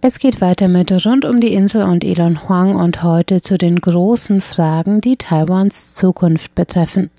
[0.00, 3.80] Es geht weiter mit Rund um die Insel und Elon Huang und heute zu den
[3.80, 7.10] großen Fragen, die Taiwans Zukunft betreffen.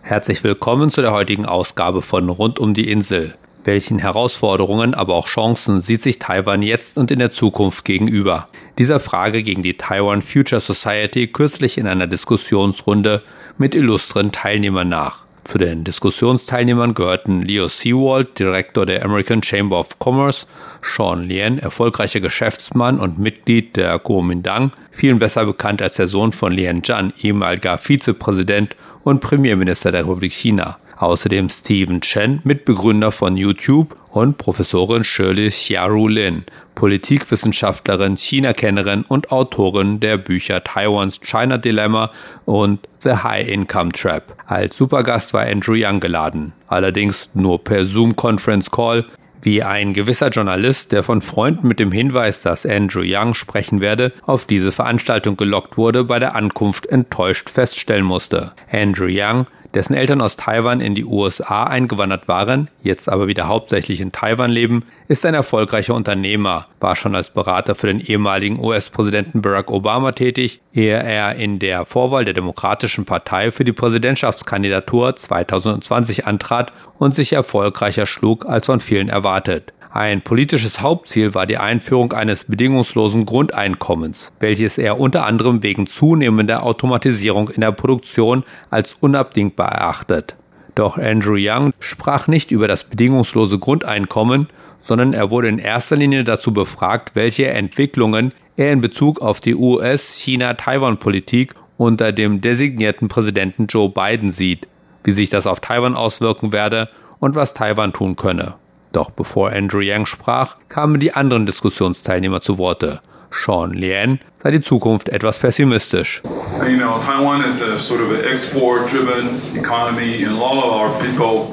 [0.00, 3.34] Herzlich willkommen zu der heutigen Ausgabe von Rund um die Insel.
[3.64, 8.48] Welchen Herausforderungen, aber auch Chancen sieht sich Taiwan jetzt und in der Zukunft gegenüber?
[8.78, 13.22] Dieser Frage ging die Taiwan Future Society kürzlich in einer Diskussionsrunde
[13.58, 15.26] mit illustren Teilnehmern nach.
[15.44, 20.46] Zu den Diskussionsteilnehmern gehörten Leo Seawald, Direktor der American Chamber of Commerce,
[20.82, 26.50] Sean Lien, erfolgreicher Geschäftsmann und Mitglied der Kuomintang, vielen besser bekannt als der Sohn von
[26.50, 30.78] Lien Zhan, ehemaliger Vizepräsident und Premierminister der Republik China.
[30.96, 36.44] Außerdem Stephen Chen, Mitbegründer von YouTube und Professorin Shirley Xiaoru Lin,
[36.74, 42.10] Politikwissenschaftlerin, China-Kennerin und Autorin der Bücher Taiwans China Dilemma
[42.44, 44.36] und The High Income Trap.
[44.46, 49.04] Als Supergast war Andrew Young geladen, allerdings nur per Zoom Conference Call,
[49.44, 54.12] wie ein gewisser Journalist, der von Freunden mit dem Hinweis, dass Andrew Young sprechen werde,
[54.24, 58.52] auf diese Veranstaltung gelockt wurde, bei der Ankunft enttäuscht feststellen musste.
[58.72, 64.00] Andrew Young dessen Eltern aus Taiwan in die USA eingewandert waren, jetzt aber wieder hauptsächlich
[64.00, 69.42] in Taiwan leben, ist ein erfolgreicher Unternehmer, war schon als Berater für den ehemaligen US-Präsidenten
[69.42, 76.26] Barack Obama tätig, ehe er in der Vorwahl der Demokratischen Partei für die Präsidentschaftskandidatur 2020
[76.26, 79.72] antrat und sich erfolgreicher schlug als von vielen erwartet.
[79.94, 86.64] Ein politisches Hauptziel war die Einführung eines bedingungslosen Grundeinkommens, welches er unter anderem wegen zunehmender
[86.64, 90.34] Automatisierung in der Produktion als unabdingbar erachtet.
[90.74, 94.48] Doch Andrew Young sprach nicht über das bedingungslose Grundeinkommen,
[94.80, 99.54] sondern er wurde in erster Linie dazu befragt, welche Entwicklungen er in Bezug auf die
[99.54, 104.66] US-China-Taiwan-Politik unter dem designierten Präsidenten Joe Biden sieht,
[105.04, 106.88] wie sich das auf Taiwan auswirken werde
[107.20, 108.56] und was Taiwan tun könne.
[108.94, 113.00] Doch bevor Andrew Yang sprach, kamen die anderen Diskussionsteilnehmer zu Worte.
[113.28, 116.22] Sean Lien sei die Zukunft etwas pessimistisch.
[116.68, 121.48] You know, Taiwan is a sort of export-driven economy and a lot of our people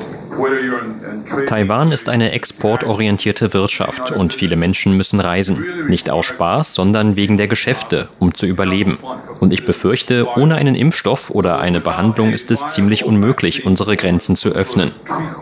[1.47, 5.66] Taiwan ist eine exportorientierte Wirtschaft und viele Menschen müssen reisen.
[5.88, 8.97] Nicht aus Spaß, sondern wegen der Geschäfte, um zu überleben.
[9.40, 14.35] Und ich befürchte, ohne einen Impfstoff oder eine Behandlung ist es ziemlich unmöglich, unsere Grenzen
[14.35, 14.91] zu öffnen.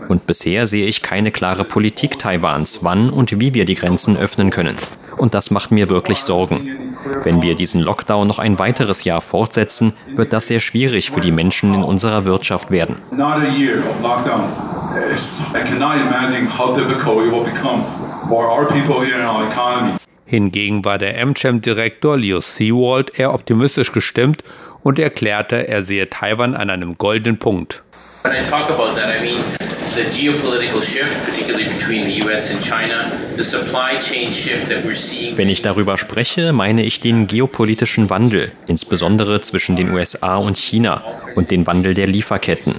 [0.08, 4.50] Und bisher sehe ich keine klare Politik Taiwans, wann und wie wir die Grenzen öffnen
[4.50, 4.76] können.
[5.16, 6.94] Und das macht mir wirklich Sorgen.
[7.22, 11.32] Wenn wir diesen Lockdown noch ein weiteres Jahr fortsetzen, wird das sehr schwierig für die
[11.32, 12.96] Menschen in unserer Wirtschaft werden.
[20.26, 24.44] Hingegen war der AmCham-Direktor Leo Seawald eher optimistisch gestimmt
[24.82, 27.82] und erklärte, er sehe Taiwan an einem goldenen Punkt.
[28.22, 32.62] When I talk about that, I mean the geopolitical shift, particularly between the US and
[32.62, 35.36] China, the supply chain shift that we're seeing.
[35.36, 41.02] Wenn ich darüber spreche, meine ich den geopolitischen Wandel, insbesondere zwischen den USA und China
[41.34, 42.76] und den Wandel der Lieferketten.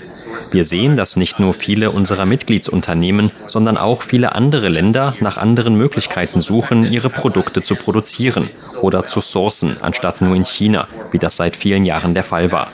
[0.52, 5.76] Wir sehen, dass nicht nur viele unserer Mitgliedsunternehmen, sondern auch viele andere Länder nach anderen
[5.76, 8.50] Möglichkeiten suchen, ihre Produkte zu produzieren
[8.82, 12.68] oder zu sourcen, anstatt nur in China, wie das seit vielen Jahren der Fall war.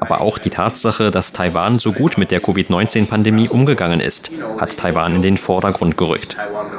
[0.00, 5.16] Aber auch die Tatsache, dass Taiwan so gut mit der Covid-19-Pandemie umgegangen ist, hat Taiwan
[5.16, 6.36] in den Vordergrund gerückt.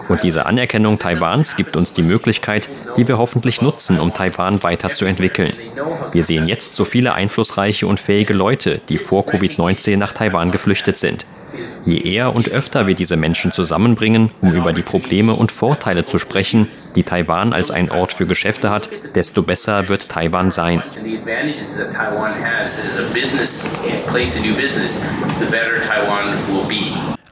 [0.10, 5.54] Und diese Anerkennung Taiwans gibt uns die Möglichkeit, die wir hoffentlich nutzen, um Taiwan weiterzuentwickeln.
[6.12, 10.98] Wir sehen jetzt so viele einflussreiche und fähige Leute, die vor Covid-19 nach Taiwan geflüchtet
[10.98, 11.26] sind.
[11.86, 16.20] Je eher und öfter wir diese Menschen zusammenbringen, um über die Probleme und Vorteile zu
[16.20, 20.84] sprechen, die Taiwan als ein Ort für Geschäfte hat, desto besser wird Taiwan sein.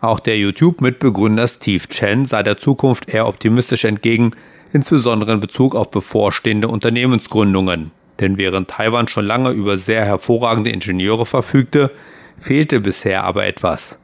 [0.01, 4.31] Auch der YouTube-Mitbegründer Steve Chen sah der Zukunft eher optimistisch entgegen,
[4.71, 7.91] insbesondere in Bezug auf bevorstehende Unternehmensgründungen.
[8.19, 11.91] Denn während Taiwan schon lange über sehr hervorragende Ingenieure verfügte,
[12.37, 13.97] fehlte bisher aber etwas.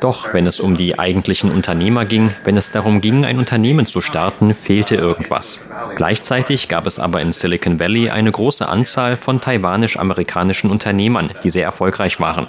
[0.00, 4.00] Doch wenn es um die eigentlichen Unternehmer ging, wenn es darum ging, ein Unternehmen zu
[4.00, 5.60] starten, fehlte irgendwas.
[5.96, 11.64] Gleichzeitig gab es aber in Silicon Valley eine große Anzahl von taiwanisch-amerikanischen Unternehmern, die sehr
[11.64, 12.46] erfolgreich waren.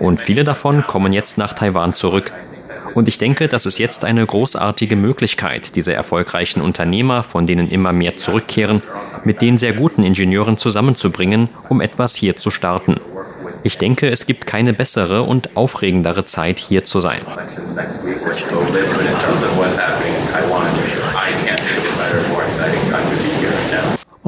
[0.00, 2.32] Und viele davon kommen jetzt nach Taiwan zurück,
[2.94, 7.92] und ich denke, das ist jetzt eine großartige Möglichkeit, diese erfolgreichen Unternehmer, von denen immer
[7.92, 8.82] mehr zurückkehren,
[9.24, 12.96] mit den sehr guten Ingenieuren zusammenzubringen, um etwas hier zu starten.
[13.64, 17.20] Ich denke, es gibt keine bessere und aufregendere Zeit, hier zu sein.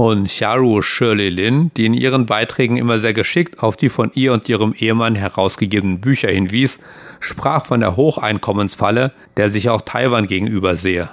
[0.00, 4.32] Und Xiaoru Shirley Lin, die in ihren Beiträgen immer sehr geschickt auf die von ihr
[4.32, 6.78] und ihrem Ehemann herausgegebenen Bücher hinwies,
[7.20, 11.10] sprach von der Hocheinkommensfalle, der sich auch Taiwan gegenüber sehe.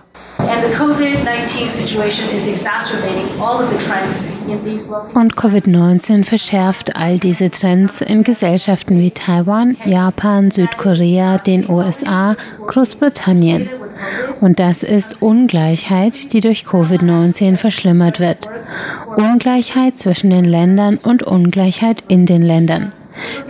[5.13, 13.69] Und Covid-19 verschärft all diese Trends in Gesellschaften wie Taiwan, Japan, Südkorea, den USA, Großbritannien.
[14.41, 18.49] Und das ist Ungleichheit, die durch Covid-19 verschlimmert wird.
[19.15, 22.91] Ungleichheit zwischen den Ländern und Ungleichheit in den Ländern.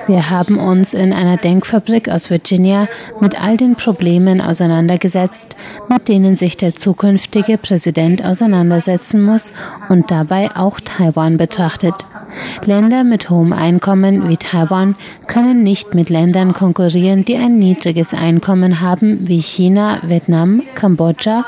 [0.07, 2.87] Wir haben uns in einer Denkfabrik aus Virginia
[3.19, 5.57] mit all den Problemen auseinandergesetzt,
[5.89, 9.51] mit denen sich der zukünftige Präsident auseinandersetzen muss
[9.89, 11.95] und dabei auch Taiwan betrachtet.
[12.65, 14.95] Länder mit hohem Einkommen wie Taiwan
[15.27, 21.45] können nicht mit Ländern konkurrieren, die ein niedriges Einkommen haben, wie China, Vietnam, Kambodscha,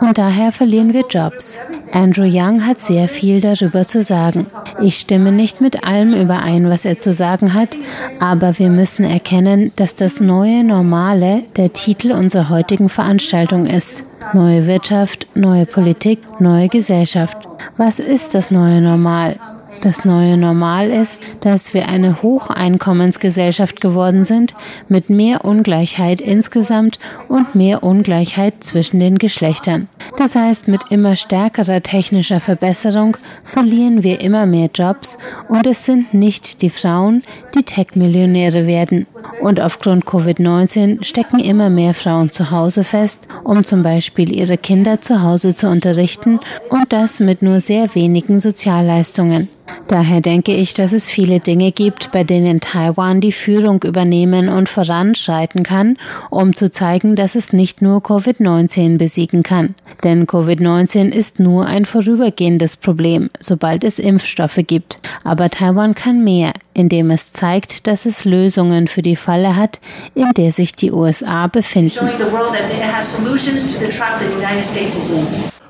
[0.00, 1.58] und daher verlieren wir Jobs.
[1.92, 4.46] Andrew Young hat sehr viel darüber zu sagen.
[4.80, 7.76] Ich stimme nicht mit allem überein, was er zu sagen hat,
[8.20, 14.04] aber wir müssen erkennen, dass das neue Normale der Titel unserer heutigen Veranstaltung ist.
[14.34, 17.36] Neue Wirtschaft, neue Politik, neue Gesellschaft.
[17.76, 19.38] Was ist das neue Normal?
[19.80, 24.54] Das neue Normal ist, dass wir eine Hocheinkommensgesellschaft geworden sind
[24.88, 29.88] mit mehr Ungleichheit insgesamt und mehr Ungleichheit zwischen den Geschlechtern.
[30.16, 35.18] Das heißt, mit immer stärkerer technischer Verbesserung verlieren wir immer mehr Jobs
[35.48, 37.22] und es sind nicht die Frauen,
[37.54, 39.06] die Tech-Millionäre werden.
[39.40, 45.00] Und aufgrund Covid-19 stecken immer mehr Frauen zu Hause fest, um zum Beispiel ihre Kinder
[45.00, 46.40] zu Hause zu unterrichten
[46.70, 49.48] und das mit nur sehr wenigen Sozialleistungen.
[49.88, 54.68] Daher denke ich, dass es viele Dinge gibt, bei denen Taiwan die Führung übernehmen und
[54.68, 55.96] voranschreiten kann,
[56.30, 59.74] um zu zeigen, dass es nicht nur Covid-19 besiegen kann.
[60.02, 64.98] Denn Covid-19 ist nur ein vorübergehendes Problem, sobald es Impfstoffe gibt.
[65.24, 69.80] Aber Taiwan kann mehr, indem es zeigt, dass es Lösungen für die Falle hat,
[70.14, 72.10] in der sich die USA befinden.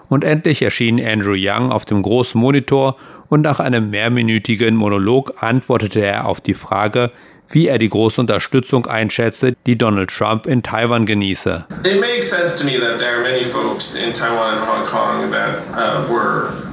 [0.09, 2.97] Und endlich erschien Andrew Young auf dem großen Monitor
[3.29, 7.11] und nach einem mehrminütigen Monolog antwortete er auf die Frage,
[7.51, 11.67] wie er die große Unterstützung einschätze, die Donald Trump in Taiwan genieße.
[11.85, 15.31] It makes sense to me that there are many folks in Taiwan and Hong Kong
[15.31, 16.66] that uh, were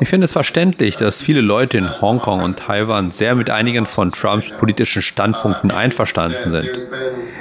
[0.00, 4.12] ich finde es verständlich, dass viele Leute in Hongkong und Taiwan sehr mit einigen von
[4.12, 6.70] Trumps politischen Standpunkten einverstanden sind.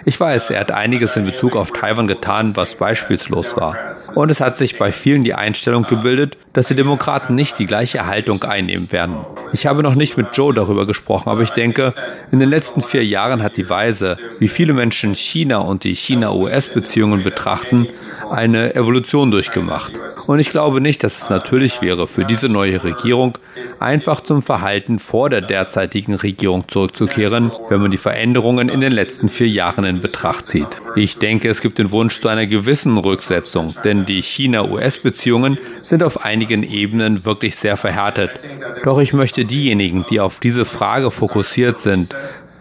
[0.05, 3.77] Ich weiß, er hat einiges in Bezug auf Taiwan getan, was beispielslos war.
[4.13, 8.05] Und es hat sich bei vielen die Einstellung gebildet, dass die Demokraten nicht die gleiche
[8.05, 9.17] Haltung einnehmen werden.
[9.51, 11.93] Ich habe noch nicht mit Joe darüber gesprochen, aber ich denke,
[12.31, 17.23] in den letzten vier Jahren hat die Weise, wie viele Menschen China und die China-US-Beziehungen
[17.23, 17.87] betrachten,
[18.31, 19.93] eine Evolution durchgemacht.
[20.27, 23.37] Und ich glaube nicht, dass es natürlich wäre, für diese neue Regierung
[23.79, 29.29] einfach zum Verhalten vor der derzeitigen Regierung zurückzukehren, wenn man die Veränderungen in den letzten
[29.29, 30.81] vier Jahren in Betracht zieht.
[30.95, 36.25] Ich denke, es gibt den Wunsch zu einer gewissen Rücksetzung, denn die China-US-Beziehungen sind auf
[36.25, 38.31] einigen Ebenen wirklich sehr verhärtet.
[38.83, 42.15] Doch ich möchte diejenigen, die auf diese Frage fokussiert sind,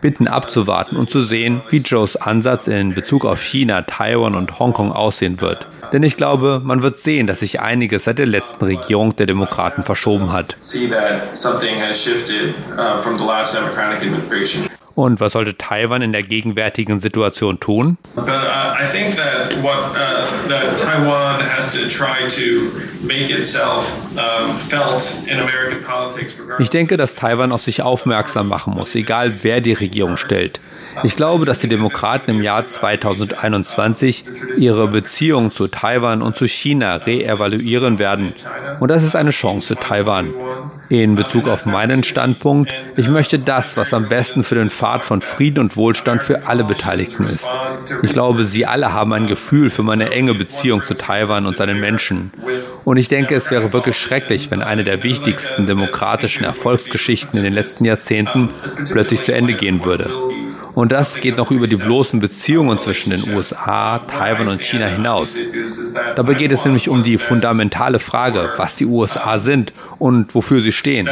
[0.05, 4.93] bitten abzuwarten und zu sehen, wie Joes Ansatz in Bezug auf China, Taiwan und Hongkong
[4.93, 5.67] aussehen wird.
[5.95, 9.83] Denn ich glaube, man wird sehen, dass sich einiges seit der letzten Regierung der Demokraten
[9.83, 10.59] verschoben hat.
[14.95, 17.99] Und was sollte Taiwan in der gegenwärtigen Situation tun?
[18.15, 22.71] But, uh, I think that what uh, that Taiwan has to try to
[23.03, 23.85] make itself
[24.17, 26.35] um, felt in American politics.
[26.59, 30.61] Ich denke, dass Taiwan auf sich aufmerksam machen muss, egal wer die Regierung stellt.
[31.03, 34.25] Ich glaube, dass die Demokraten im Jahr 2021
[34.57, 38.35] ihre Beziehungen zu Taiwan und zu China reevaluieren werden.
[38.81, 40.33] Und das ist eine Chance für Taiwan.
[40.89, 45.23] In Bezug auf meinen Standpunkt, ich möchte das, was am besten für den Pfad von
[45.23, 47.49] Frieden und Wohlstand für alle Beteiligten ist.
[48.03, 51.81] Ich glaube, Sie alle haben ein Gefühl für meine enge Beziehung zu Taiwan und seinen
[51.81, 52.33] Menschen.
[52.85, 57.55] Und ich denke, es wäre wirklich schrecklich, wenn eine der wichtigsten demokratischen Erfolgsgeschichten in den
[57.55, 58.51] letzten Jahrzehnten
[58.93, 60.11] plötzlich zu Ende gehen würde.
[60.75, 65.39] Und das geht noch über die bloßen Beziehungen zwischen den USA, Taiwan und China hinaus.
[66.15, 70.73] Dabei geht es nämlich um die fundamentale Frage, was die USA sind und wofür sie
[70.73, 71.09] stehen.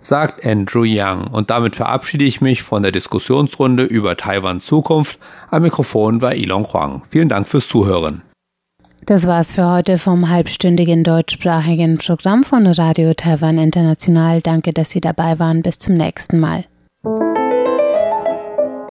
[0.00, 1.28] Sagt Andrew Young.
[1.28, 5.18] Und damit verabschiede ich mich von der Diskussionsrunde über Taiwans Zukunft.
[5.50, 7.02] Am Mikrofon war Ilon Huang.
[7.08, 8.22] Vielen Dank fürs Zuhören.
[9.06, 14.40] Das war's für heute vom halbstündigen deutschsprachigen Programm von Radio Taiwan International.
[14.40, 15.62] Danke, dass Sie dabei waren.
[15.62, 16.64] Bis zum nächsten Mal.